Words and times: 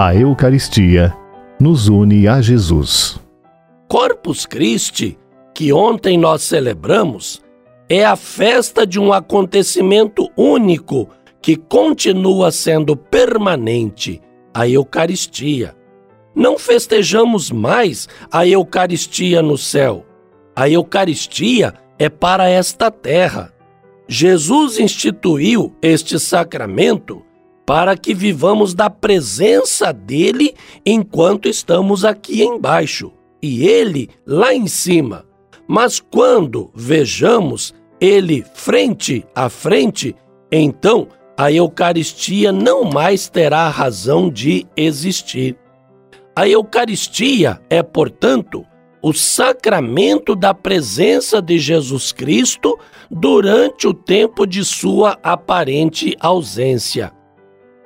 A 0.00 0.14
Eucaristia 0.14 1.12
nos 1.58 1.88
une 1.88 2.28
a 2.28 2.40
Jesus. 2.40 3.18
Corpus 3.88 4.46
Christi, 4.46 5.18
que 5.52 5.72
ontem 5.72 6.16
nós 6.16 6.42
celebramos, 6.42 7.42
é 7.88 8.04
a 8.04 8.14
festa 8.14 8.86
de 8.86 9.00
um 9.00 9.12
acontecimento 9.12 10.30
único 10.36 11.08
que 11.42 11.56
continua 11.56 12.52
sendo 12.52 12.96
permanente, 12.96 14.22
a 14.54 14.68
Eucaristia. 14.68 15.74
Não 16.32 16.56
festejamos 16.60 17.50
mais 17.50 18.08
a 18.30 18.46
Eucaristia 18.46 19.42
no 19.42 19.58
céu. 19.58 20.06
A 20.54 20.70
Eucaristia 20.70 21.74
é 21.98 22.08
para 22.08 22.48
esta 22.48 22.88
terra. 22.88 23.52
Jesus 24.06 24.78
instituiu 24.78 25.74
este 25.82 26.20
sacramento 26.20 27.26
para 27.68 27.98
que 27.98 28.14
vivamos 28.14 28.72
da 28.72 28.88
presença 28.88 29.92
dele 29.92 30.54
enquanto 30.86 31.50
estamos 31.50 32.02
aqui 32.02 32.42
embaixo 32.42 33.12
e 33.42 33.68
ele 33.68 34.08
lá 34.26 34.54
em 34.54 34.66
cima. 34.66 35.26
Mas 35.68 36.00
quando 36.00 36.70
vejamos 36.74 37.74
ele 38.00 38.42
frente 38.54 39.22
a 39.34 39.50
frente, 39.50 40.16
então 40.50 41.08
a 41.36 41.52
Eucaristia 41.52 42.52
não 42.52 42.84
mais 42.84 43.28
terá 43.28 43.68
razão 43.68 44.30
de 44.30 44.66
existir. 44.74 45.54
A 46.34 46.48
Eucaristia 46.48 47.60
é, 47.68 47.82
portanto, 47.82 48.64
o 49.02 49.12
sacramento 49.12 50.34
da 50.34 50.54
presença 50.54 51.42
de 51.42 51.58
Jesus 51.58 52.12
Cristo 52.12 52.78
durante 53.10 53.86
o 53.86 53.92
tempo 53.92 54.46
de 54.46 54.64
sua 54.64 55.18
aparente 55.22 56.16
ausência. 56.18 57.17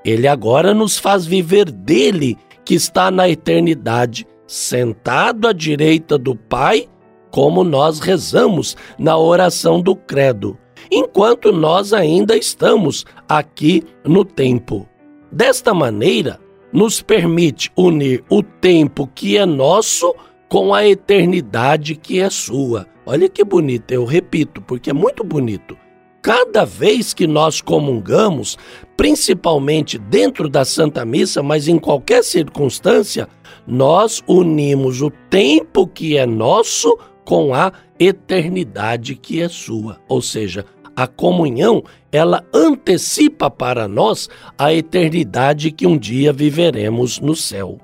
Ele 0.05 0.27
agora 0.27 0.75
nos 0.75 0.99
faz 0.99 1.25
viver 1.25 1.71
dele 1.71 2.37
que 2.65 2.75
está 2.75 3.11
na 3.11 3.29
eternidade, 3.29 4.27
sentado 4.47 5.49
à 5.49 5.53
direita 5.53 6.19
do 6.19 6.35
Pai, 6.35 6.89
como 7.31 7.65
nós 7.65 8.01
rezamos 8.01 8.77
na 8.99 9.17
oração 9.17 9.81
do 9.81 9.97
Credo, 9.97 10.59
enquanto 10.91 11.53
nós 11.53 11.93
ainda 11.93 12.37
estamos 12.37 13.05
aqui 13.29 13.83
no 14.05 14.25
tempo. 14.25 14.87
Desta 15.31 15.73
maneira, 15.73 16.39
nos 16.73 17.03
permite 17.03 17.71
unir 17.77 18.25
o 18.29 18.43
tempo 18.43 19.07
que 19.15 19.37
é 19.37 19.45
nosso 19.45 20.15
com 20.49 20.75
a 20.75 20.87
eternidade 20.87 21.95
que 21.95 22.21
é 22.21 22.29
sua. 22.31 22.87
Olha 23.05 23.29
que 23.29 23.45
bonito, 23.45 23.91
eu 23.93 24.05
repito, 24.05 24.61
porque 24.63 24.91
é 24.91 24.93
muito 24.93 25.25
bonito. 25.25 25.77
Cada 26.23 26.65
vez 26.65 27.13
que 27.13 27.27
nós 27.27 27.61
comungamos, 27.61 28.57
principalmente 28.97 29.99
dentro 29.99 30.49
da 30.49 30.65
Santa 30.65 31.05
Missa, 31.05 31.43
mas 31.43 31.67
em 31.67 31.81
qualquer 31.81 32.23
circunstância, 32.23 33.29
nós 33.67 34.23
unimos 34.29 35.03
o 35.03 35.11
tempo 35.29 35.85
que 35.85 36.17
é 36.17 36.25
nosso 36.25 36.97
com 37.25 37.53
a 37.53 37.73
eternidade 37.99 39.17
que 39.17 39.43
é 39.43 39.49
sua. 39.49 39.99
Ou 40.09 40.23
seja, 40.23 40.65
a 40.95 41.07
comunhão, 41.07 41.83
ela 42.13 42.45
antecipa 42.55 43.51
para 43.51 43.89
nós 43.89 44.29
a 44.57 44.73
eternidade 44.73 45.73
que 45.73 45.87
um 45.87 45.99
dia 45.99 46.33
viveremos 46.33 47.19
no 47.19 47.35
céu. 47.35 47.79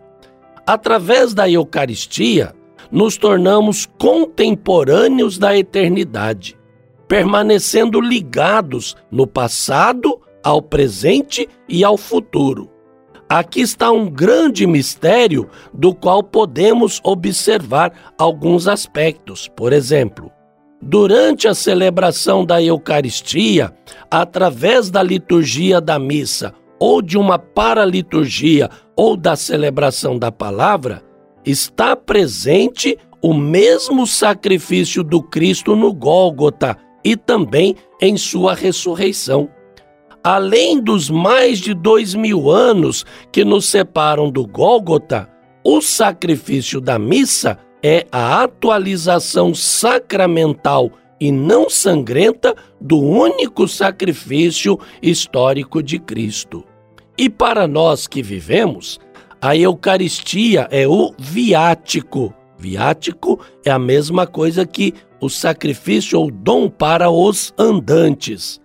Através 0.67 1.33
da 1.35 1.51
Eucaristia, 1.51 2.55
nos 2.91 3.17
tornamos 3.17 3.87
contemporâneos 3.99 5.39
da 5.39 5.57
eternidade, 5.57 6.58
permanecendo 7.09 8.01
ligados 8.01 8.95
no 9.11 9.27
passado, 9.27 10.21
ao 10.45 10.63
presente 10.63 11.49
e 11.69 11.83
ao 11.83 11.97
futuro. 11.97 12.71
Aqui 13.29 13.61
está 13.61 13.91
um 13.91 14.09
grande 14.09 14.67
mistério 14.67 15.49
do 15.75 15.95
qual 15.95 16.23
podemos 16.23 17.01
observar 17.03 17.93
alguns 18.17 18.67
aspectos. 18.67 19.49
Por 19.49 19.73
exemplo, 19.73 20.31
durante 20.81 21.47
a 21.47 21.55
celebração 21.55 22.45
da 22.45 22.63
Eucaristia, 22.63 23.75
através 24.11 24.91
da 24.91 25.03
liturgia 25.03 25.81
da 25.81 25.99
missa 25.99 26.55
ou 26.79 27.03
de 27.03 27.19
uma 27.19 27.39
paraliturgia 27.39 28.71
ou 28.97 29.17
da 29.17 29.37
celebração 29.37 30.19
da 30.19 30.33
palavra, 30.33 31.03
está 31.45 31.95
presente 31.97 32.97
o 33.21 33.35
mesmo 33.35 34.07
sacrifício 34.07 35.03
do 35.03 35.23
Cristo 35.23 35.75
no 35.75 35.93
Gólgota 35.93 36.79
e 37.05 37.17
também 37.17 37.77
em 38.01 38.17
sua 38.17 38.55
ressurreição. 38.55 39.49
Além 40.23 40.81
dos 40.81 41.09
mais 41.09 41.59
de 41.59 41.75
dois 41.75 42.15
mil 42.15 42.51
anos 42.51 43.07
que 43.33 43.45
nos 43.45 43.67
separam 43.67 44.31
do 44.31 44.47
Gólgota, 44.47 45.29
o 45.65 45.81
sacrifício 45.81 46.81
da 46.81 46.99
missa 46.99 47.59
é 47.83 48.07
a 48.11 48.43
atualização 48.43 49.55
sacramental 49.55 50.91
e 51.21 51.31
não 51.31 51.69
sangrenta 51.69 52.55
do 52.81 52.99
único 52.99 53.67
sacrifício 53.67 54.79
histórico 55.03 55.83
de 55.83 55.99
Cristo. 55.99 56.65
E 57.17 57.29
para 57.29 57.67
nós 57.67 58.07
que 58.07 58.23
vivemos, 58.23 59.01
a 59.41 59.57
Eucaristia 59.57 60.69
é 60.71 60.87
o 60.87 61.13
viático. 61.19 62.33
Viático 62.57 63.41
é 63.65 63.71
a 63.71 63.79
mesma 63.79 64.27
coisa 64.27 64.67
que 64.67 64.95
o 65.21 65.29
sacrifício 65.29 66.19
ou 66.19 66.31
dom 66.31 66.69
para 66.69 67.11
os 67.11 67.53
andantes. 67.59 68.61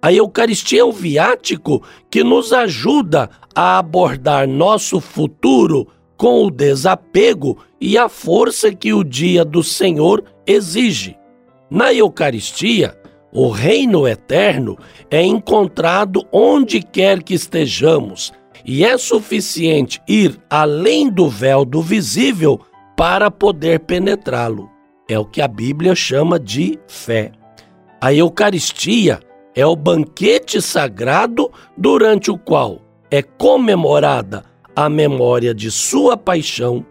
A 0.00 0.12
Eucaristia 0.12 0.80
é 0.80 0.84
o 0.84 0.92
viático 0.92 1.82
que 2.10 2.22
nos 2.22 2.52
ajuda 2.52 3.28
a 3.54 3.78
abordar 3.78 4.46
nosso 4.46 5.00
futuro 5.00 5.88
com 6.16 6.44
o 6.44 6.50
desapego 6.50 7.58
e 7.80 7.98
a 7.98 8.08
força 8.08 8.72
que 8.72 8.92
o 8.92 9.02
dia 9.02 9.44
do 9.44 9.62
Senhor 9.62 10.24
exige. 10.46 11.16
Na 11.70 11.92
Eucaristia, 11.92 12.96
o 13.32 13.50
reino 13.50 14.06
eterno 14.06 14.78
é 15.10 15.22
encontrado 15.22 16.24
onde 16.32 16.80
quer 16.80 17.22
que 17.22 17.34
estejamos 17.34 18.32
e 18.64 18.84
é 18.84 18.96
suficiente 18.96 20.00
ir 20.08 20.38
além 20.48 21.10
do 21.10 21.28
véu 21.28 21.64
do 21.64 21.82
visível 21.82 22.60
para 22.96 23.30
poder 23.30 23.80
penetrá-lo. 23.80 24.77
É 25.08 25.18
o 25.18 25.24
que 25.24 25.40
a 25.40 25.48
Bíblia 25.48 25.94
chama 25.94 26.38
de 26.38 26.78
fé. 26.86 27.32
A 28.00 28.12
Eucaristia 28.12 29.20
é 29.54 29.64
o 29.64 29.74
banquete 29.74 30.60
sagrado 30.60 31.50
durante 31.76 32.30
o 32.30 32.36
qual 32.36 32.82
é 33.10 33.22
comemorada 33.22 34.44
a 34.76 34.88
memória 34.88 35.54
de 35.54 35.70
sua 35.70 36.16
paixão. 36.16 36.84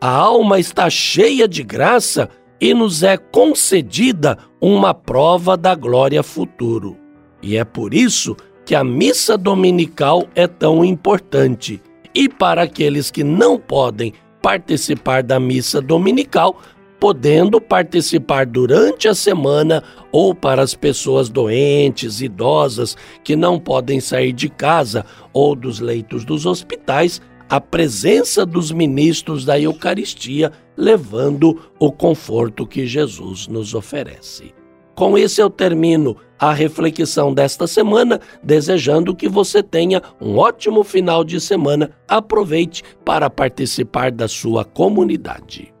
A 0.00 0.10
alma 0.10 0.58
está 0.58 0.90
cheia 0.90 1.46
de 1.46 1.62
graça 1.62 2.28
e 2.60 2.74
nos 2.74 3.02
é 3.02 3.16
concedida 3.16 4.36
uma 4.60 4.92
prova 4.92 5.56
da 5.56 5.74
glória 5.74 6.22
futuro. 6.22 6.96
E 7.42 7.56
é 7.56 7.64
por 7.64 7.94
isso 7.94 8.36
que 8.66 8.74
a 8.74 8.84
missa 8.84 9.38
dominical 9.38 10.28
é 10.34 10.46
tão 10.46 10.84
importante. 10.84 11.80
E 12.14 12.28
para 12.28 12.62
aqueles 12.62 13.10
que 13.10 13.24
não 13.24 13.58
podem 13.58 14.12
participar 14.42 15.22
da 15.22 15.40
missa 15.40 15.80
dominical, 15.80 16.60
podendo 17.00 17.58
participar 17.60 18.44
durante 18.44 19.08
a 19.08 19.14
semana 19.14 19.82
ou 20.12 20.34
para 20.34 20.62
as 20.62 20.74
pessoas 20.74 21.30
doentes, 21.30 22.20
idosas, 22.20 22.96
que 23.24 23.34
não 23.34 23.58
podem 23.58 23.98
sair 23.98 24.32
de 24.34 24.50
casa 24.50 25.04
ou 25.32 25.56
dos 25.56 25.80
leitos 25.80 26.24
dos 26.24 26.44
hospitais, 26.44 27.22
a 27.48 27.60
presença 27.60 28.44
dos 28.44 28.70
ministros 28.70 29.44
da 29.44 29.58
Eucaristia, 29.58 30.52
levando 30.76 31.58
o 31.78 31.90
conforto 31.90 32.66
que 32.66 32.86
Jesus 32.86 33.48
nos 33.48 33.74
oferece. 33.74 34.54
Com 34.94 35.16
isso 35.16 35.40
eu 35.40 35.48
termino 35.48 36.16
a 36.38 36.52
reflexão 36.52 37.32
desta 37.32 37.66
semana, 37.66 38.20
desejando 38.42 39.16
que 39.16 39.28
você 39.28 39.62
tenha 39.62 40.02
um 40.20 40.36
ótimo 40.36 40.84
final 40.84 41.24
de 41.24 41.40
semana. 41.40 41.90
Aproveite 42.06 42.84
para 43.04 43.30
participar 43.30 44.12
da 44.12 44.28
sua 44.28 44.64
comunidade. 44.64 45.72